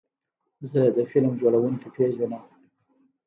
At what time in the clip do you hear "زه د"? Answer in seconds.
0.71-0.97